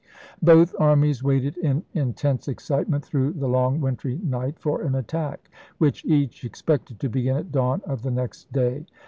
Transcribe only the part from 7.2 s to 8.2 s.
at dawn of the